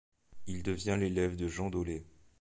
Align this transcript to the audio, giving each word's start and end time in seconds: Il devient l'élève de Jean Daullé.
Il 0.47 0.63
devient 0.63 0.97
l'élève 0.99 1.35
de 1.35 1.47
Jean 1.47 1.69
Daullé. 1.69 2.07